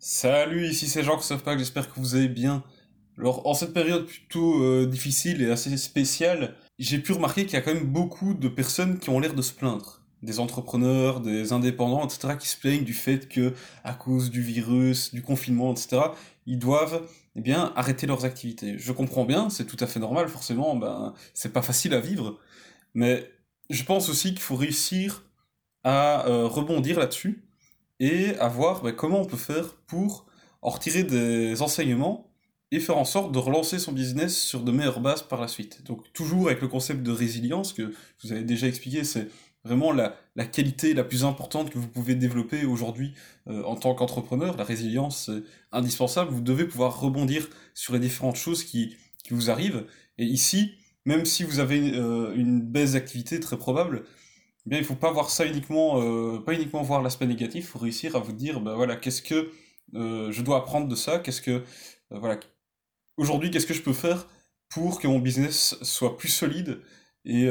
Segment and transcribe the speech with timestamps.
[0.00, 2.62] Salut, ici c'est Jean pas, j'espère que vous allez bien.
[3.18, 7.56] Alors, en cette période plutôt euh, difficile et assez spéciale, j'ai pu remarquer qu'il y
[7.56, 10.02] a quand même beaucoup de personnes qui ont l'air de se plaindre.
[10.22, 15.12] Des entrepreneurs, des indépendants, etc., qui se plaignent du fait que, à cause du virus,
[15.12, 16.00] du confinement, etc.,
[16.46, 17.02] ils doivent,
[17.34, 18.78] eh bien, arrêter leurs activités.
[18.78, 22.38] Je comprends bien, c'est tout à fait normal, forcément, ben, c'est pas facile à vivre,
[22.94, 23.28] mais
[23.68, 25.24] je pense aussi qu'il faut réussir
[25.82, 27.47] à euh, rebondir là-dessus
[28.00, 30.26] et à voir ben, comment on peut faire pour
[30.62, 32.30] en retirer des enseignements
[32.70, 35.84] et faire en sorte de relancer son business sur de meilleures bases par la suite.
[35.86, 39.28] Donc toujours avec le concept de résilience que je vous avez déjà expliqué, c'est
[39.64, 43.14] vraiment la, la, qualité la plus importante que vous pouvez développer aujourd'hui
[43.48, 44.56] euh, en tant qu'entrepreneur.
[44.56, 45.42] La résilience, c'est
[45.72, 46.30] indispensable.
[46.30, 49.86] Vous devez pouvoir rebondir sur les différentes choses qui, qui vous arrivent.
[50.18, 54.04] Et ici, même si vous avez euh, une baisse d'activité très probable,
[54.76, 57.78] eh il faut pas voir ça uniquement, euh, pas uniquement voir l'aspect négatif, il faut
[57.78, 59.50] réussir à vous dire, ben voilà, qu'est-ce que
[59.94, 61.62] euh, je dois apprendre de ça, qu'est-ce que,
[62.10, 62.38] voilà,
[63.16, 64.26] aujourd'hui, qu'est-ce que je peux faire
[64.68, 66.80] pour que mon business soit plus solide
[67.24, 67.48] et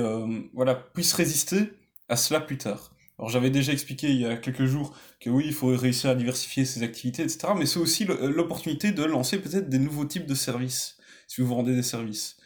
[0.53, 1.69] voilà, puisse résister
[2.09, 2.91] à cela plus tard.
[3.19, 6.15] Alors j'avais déjà expliqué il y a quelques jours que oui, il faut réussir à
[6.15, 7.49] diversifier ses activités, etc.
[7.57, 11.75] Mais c'est aussi l'opportunité de lancer peut-être des nouveaux types de services, si vous vendez
[11.75, 12.37] des services.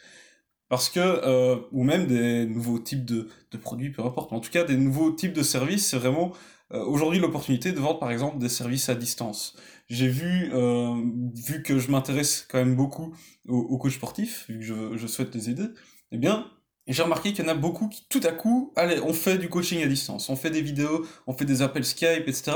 [0.72, 4.50] Parce que, euh, ou même des nouveaux types de, de, produits, peu importe, en tout
[4.50, 6.32] cas des nouveaux types de services, c'est vraiment
[6.72, 9.54] euh, aujourd'hui l'opportunité de vendre par exemple des services à distance.
[9.90, 10.94] J'ai vu, euh,
[11.34, 13.14] vu que je m'intéresse quand même beaucoup
[13.46, 15.66] aux, aux coachs sportifs, vu que je, je souhaite les aider,
[16.10, 16.46] eh bien,
[16.86, 19.50] j'ai remarqué qu'il y en a beaucoup qui tout à coup, allez, on fait du
[19.50, 22.52] coaching à distance, on fait des vidéos, on fait des appels Skype, etc.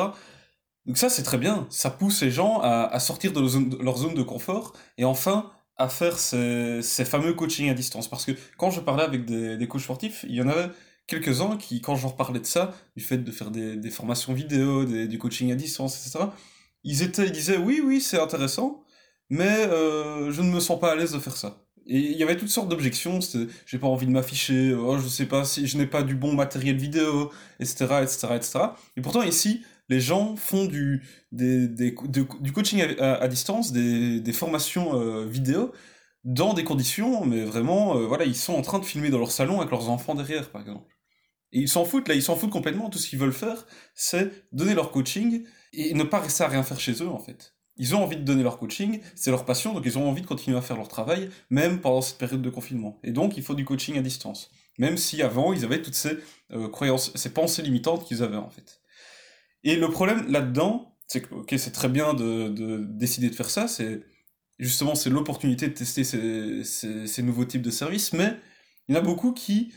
[0.87, 3.69] Donc ça c'est très bien, ça pousse les gens à, à sortir de leur, zone,
[3.69, 8.08] de leur zone de confort et enfin à faire ces, ces, fameux coaching à distance.
[8.08, 10.70] Parce que quand je parlais avec des, des coachs sportifs, il y en avait
[11.06, 14.32] quelques-uns qui, quand je leur parlais de ça, du fait de faire des, des formations
[14.32, 16.27] vidéo, des, du coaching à distance, etc.,
[16.84, 18.84] ils, étaient, ils disaient oui, oui, c'est intéressant,
[19.30, 21.62] mais euh, je ne me sens pas à l'aise de faire ça.
[21.88, 23.20] Et il y avait toutes sortes d'objections,
[23.64, 26.32] j'ai pas envie de m'afficher, oh, je sais pas si je n'ai pas du bon
[26.34, 28.58] matériel vidéo, etc., etc., etc.
[28.97, 31.02] Et pourtant ici, les gens font du,
[31.32, 35.72] des, des, coaching à, à, distance, des, des formations euh, vidéo,
[36.24, 39.30] dans des conditions, mais vraiment, euh, voilà, ils sont en train de filmer dans leur
[39.30, 40.92] salon avec leurs enfants derrière, par exemple.
[41.52, 42.91] Et ils s'en foutent, là, ils s'en foutent complètement.
[42.91, 46.64] Tout ce qu'ils veulent faire, c'est donner leur coaching et ne pas rester à rien
[46.64, 47.54] faire chez eux, en fait.
[47.76, 50.26] Ils ont envie de donner leur coaching, c'est leur passion, donc ils ont envie de
[50.26, 52.98] continuer à faire leur travail, même pendant cette période de confinement.
[53.04, 54.50] Et donc, il faut du coaching à distance.
[54.78, 56.19] Même si avant, ils avaient toutes ces
[56.52, 58.80] euh, croyances, ces pensées limitantes qu'ils avaient, en fait.
[59.66, 63.50] Et le problème là-dedans, c'est que, ok, c'est très bien de, de, décider de faire
[63.50, 64.00] ça, c'est
[64.60, 68.37] justement c'est l'opportunité de tester ces, ces, nouveaux types de services, mais
[68.88, 69.75] il y en a beaucoup qui,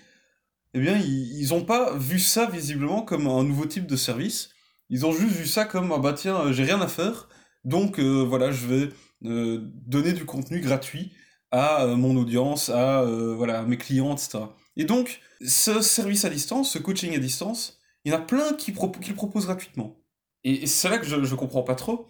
[0.76, 4.52] eh bien, ils n'ont pas vu ça visiblement comme un nouveau type de service.
[4.92, 7.28] Ils ont juste vu ça comme, ah bah tiens, j'ai rien à faire,
[7.66, 8.90] donc euh, voilà, je vais
[9.26, 11.14] euh, donner du contenu gratuit
[11.50, 14.40] à euh, mon audience, à euh, voilà, mes clients, etc.
[14.78, 18.54] Et donc, ce service à distance, ce coaching à distance, il y en a plein
[18.54, 20.00] qui, qui le proposent gratuitement.
[20.44, 22.08] Et, c'est là que je, je comprends pas trop.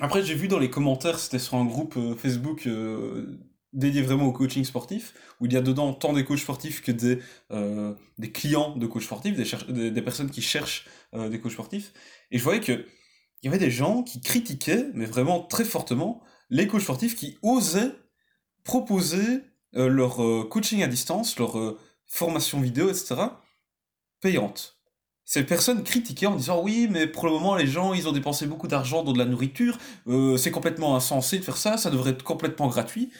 [0.00, 3.38] Après, j'ai vu dans les commentaires, c'était sur un groupe euh, Facebook euh,
[3.72, 6.90] dédié vraiment au coaching sportif, où il y a dedans tant des coachs sportifs que
[6.90, 7.20] des,
[7.52, 11.92] euh, des clients de coachs sportifs, des, des, des personnes qui cherchent des coachs sportifs.
[12.32, 12.86] Et je voyais que
[13.42, 17.38] il y avait des gens qui critiquaient, mais vraiment très fortement, les coachs sportifs qui
[17.42, 17.92] osaient
[18.64, 19.42] proposer
[19.74, 20.16] leur
[20.48, 21.76] coaching à distance, leur
[22.06, 23.16] formation vidéo, etc.,
[24.20, 24.73] payante
[25.24, 28.46] ces personnes critiquaient en disant oui mais pour le moment les gens ils ont dépensé
[28.46, 29.78] beaucoup d'argent dans de la nourriture.
[30.06, 31.76] Euh, c'est complètement insensé de faire ça.
[31.78, 33.10] Ça devrait être complètement gratuit.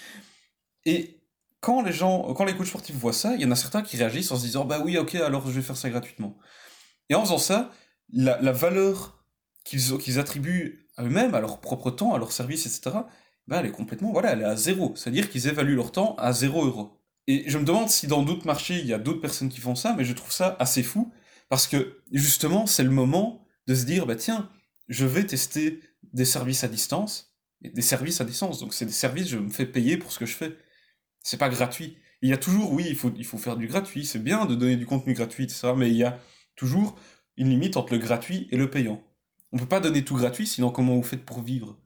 [0.84, 1.20] Et
[1.60, 3.96] quand les gens quand les coachs sportifs voient ça il y en a certains qui
[3.96, 6.36] réagissent en se disant bah oui ok alors je vais faire ça gratuitement.
[7.08, 7.72] Et en faisant ça
[8.12, 9.24] la, la valeur
[9.64, 12.98] qu'ils qu'ils attribuent à eux-mêmes à leur propre temps à leur service etc
[13.46, 14.92] bah elle est complètement voilà elle est à zéro.
[14.94, 17.00] C'est à dire qu'ils évaluent leur temps à zéro euro.
[17.26, 19.74] Et je me demande si dans d'autres marchés il y a d'autres personnes qui font
[19.74, 21.10] ça mais je trouve ça assez fou
[21.54, 24.50] parce que justement, c'est le moment de se dire, bah tiens,
[24.88, 25.78] je vais tester
[26.12, 29.64] des services à distance, des services à distance, donc c'est des services, je me fais
[29.64, 30.58] payer pour ce que je fais.
[31.20, 31.96] C'est pas gratuit.
[32.22, 34.56] Il y a toujours, oui, il faut, il faut faire du gratuit, c'est bien de
[34.56, 36.18] donner du contenu gratuit, etc., mais il y a
[36.56, 36.98] toujours
[37.36, 39.00] une limite entre le gratuit et le payant.
[39.52, 41.78] On peut pas donner tout gratuit, sinon comment vous faites pour vivre?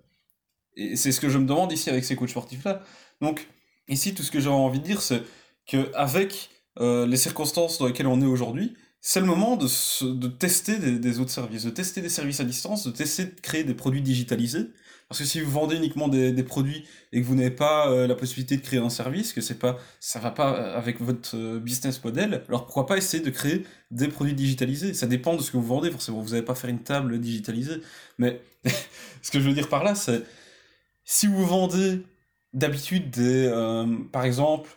[0.76, 2.82] Et c'est ce que je me demande ici avec ces coachs sportifs-là.
[3.20, 3.46] Donc,
[3.86, 5.24] ici, tout ce que j'ai envie de dire, c'est
[5.66, 6.48] qu'avec
[6.80, 9.66] euh, les circonstances dans lesquelles on est aujourd'hui, c'est le moment de,
[10.14, 13.64] de tester des, autres services, de tester des services à distance, de tester de créer
[13.64, 14.70] des produits digitalisés.
[15.08, 18.06] Parce que si vous vendez uniquement des, des produits et que vous n'avez pas euh,
[18.06, 21.34] la possibilité de créer un service, que c'est pas, ça va pas euh, avec votre
[21.34, 24.92] euh, business model, alors pourquoi pas essayer de créer des produits digitalisés?
[24.92, 26.20] Ça dépend de ce que vous vendez, forcément.
[26.20, 27.80] Vous n'allez pas faire une table digitalisée.
[28.18, 28.42] Mais
[29.22, 30.22] ce que je veux dire par là, c'est
[31.04, 32.02] si vous vendez
[32.52, 33.50] d'habitude des,
[34.12, 34.68] par exemple,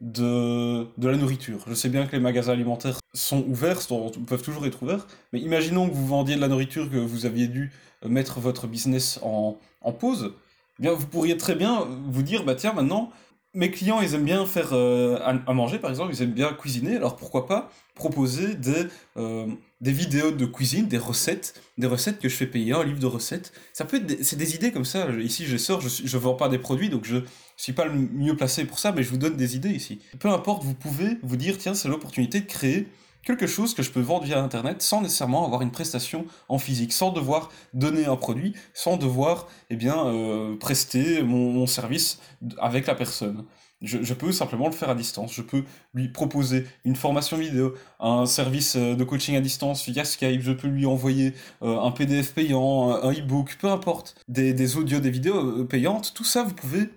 [0.00, 1.64] de, la nourriture.
[1.66, 3.80] Je sais bien que les magasins alimentaires sont ouverts,
[4.26, 7.48] peuvent toujours être ouverts, mais imaginons que vous vendiez de la nourriture, que vous aviez
[7.48, 7.72] dû
[8.04, 10.34] mettre votre business en, en pause,
[10.78, 13.10] eh bien vous pourriez très bien vous dire, bah tiens, maintenant,
[13.54, 16.96] mes clients, ils aiment bien faire euh, à, manger, par exemple, ils aiment bien cuisiner,
[16.96, 19.46] alors pourquoi pas proposer des, euh,
[19.80, 23.06] des vidéos de cuisine, des recettes, des recettes que je fais payer, un livre de
[23.06, 23.52] recettes.
[23.72, 25.10] Ça peut être, c'est des idées comme ça.
[25.10, 27.18] Ici, je sors, je ne vends pas des produits, donc je
[27.56, 30.00] suis pas le mieux placé pour ça, mais je vous donne des idées ici.
[30.18, 32.88] Peu importe, vous pouvez vous dire, tiens, c'est l'opportunité de créer
[33.26, 36.92] quelque chose que je peux vendre via Internet sans nécessairement avoir une prestation en physique,
[36.92, 42.20] sans devoir donner un produit, sans devoir eh bien, euh, prester mon, service
[42.58, 43.44] avec la personne.
[43.82, 45.34] Je, peux simplement le faire à distance.
[45.34, 50.04] Je peux lui proposer une formation vidéo, un service euh, de coaching à distance via
[50.04, 50.40] Skype.
[50.40, 55.00] Je peux lui envoyer euh, un PDF payant, un e-book, peu importe, des, des audios,
[55.00, 56.14] des vidéos payantes.
[56.14, 56.88] Tout ça, vous pouvez.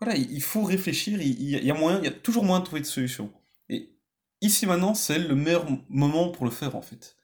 [0.00, 1.20] Voilà, il faut réfléchir.
[1.20, 3.32] Il, y a moyen, il y a toujours moyen de trouver de solutions
[4.42, 7.16] ici maintenant, c'est le meilleur moment pour le faire en fait.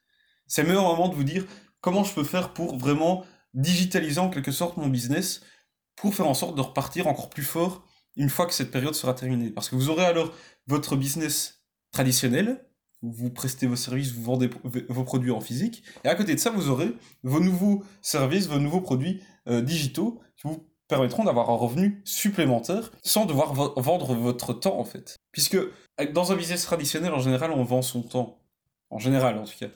[0.46, 1.44] C'est le meilleur moment de vous dire
[1.80, 5.42] comment je peux faire pour vraiment digitaliser en quelque sorte mon business
[5.96, 7.84] pour faire en sorte de repartir encore plus fort
[8.18, 9.50] une fois que cette période sera terminée.
[9.50, 10.34] Parce que vous aurez alors
[10.66, 11.62] votre business
[11.92, 12.66] traditionnel,
[13.00, 16.50] vous prestez vos services, vous vendez vos produits en physique, et à côté de ça,
[16.50, 16.92] vous aurez
[17.22, 22.90] vos nouveaux services, vos nouveaux produits euh, digitaux qui vous permettront d'avoir un revenu supplémentaire
[23.02, 25.16] sans devoir vendre votre temps en fait.
[25.32, 25.58] Puisque
[26.12, 28.42] dans un business traditionnel, en général, on vend son temps.
[28.90, 29.68] En général, en tout cas.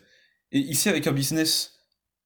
[0.53, 1.79] Et ici, avec un business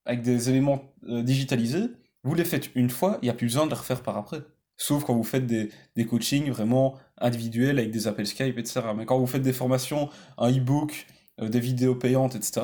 [0.05, 1.89] avec des éléments euh, digitalisés,
[2.23, 4.41] vous les faites une fois, il n'y a plus besoin de les refaire par après.
[4.77, 8.81] Sauf quand vous faites des, des coachings vraiment individuels avec des appels Skype, etc.
[8.95, 11.07] Mais quand vous faites des formations, un e-book,
[11.41, 12.61] euh, des vidéos payantes, etc.,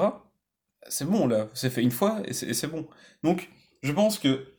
[0.90, 2.88] c'est bon là, c'est fait une fois et c'est bon.
[3.24, 3.50] Donc,
[3.82, 4.54] je pense que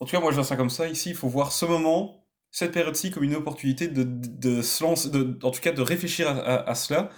[0.00, 0.88] en tout cas, moi, je vois ça comme ça.
[0.88, 5.10] Ici, il faut voir ce moment, cette période-ci, comme une opportunité de, de, se lancer,
[5.10, 7.10] de, en tout cas, de réfléchir à, cela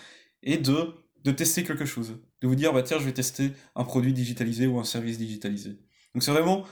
[0.42, 0.94] et de,
[1.24, 2.20] de tester quelque chose.
[2.40, 5.70] De vous dire, bah tiens, je vais tester un produit digitalisé ou un service digitalisé.
[6.14, 6.64] Donc, c'est vraiment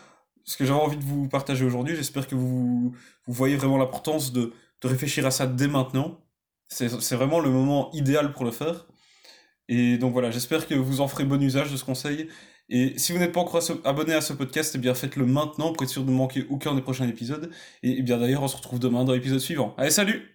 [0.45, 1.97] ce que j'avais envie de vous partager aujourd'hui.
[1.97, 2.95] J'espère que vous,
[3.27, 6.21] vous voyez vraiment l'importance de, de réfléchir à ça dès maintenant.
[6.69, 8.87] C'est vraiment le moment idéal pour le faire.
[9.69, 12.29] Et donc voilà, j'espère que vous en ferez bon usage de ce conseil
[12.69, 15.83] et si vous n'êtes pas encore abonné à ce podcast, eh bien faites-le maintenant pour
[15.83, 17.51] être sûr de ne manquer aucun des prochains épisodes.
[17.83, 19.75] Et, et bien d'ailleurs, on se retrouve demain dans l'épisode suivant.
[19.77, 20.34] Allez, salut